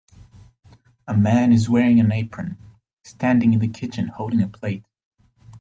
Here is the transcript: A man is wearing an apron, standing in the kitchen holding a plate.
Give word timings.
A 1.07 1.15
man 1.15 1.51
is 1.53 1.69
wearing 1.69 1.99
an 1.99 2.11
apron, 2.11 2.57
standing 3.03 3.53
in 3.53 3.59
the 3.59 3.67
kitchen 3.67 4.07
holding 4.07 4.41
a 4.41 4.47
plate. 4.47 4.83